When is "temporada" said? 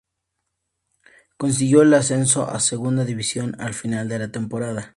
4.31-4.89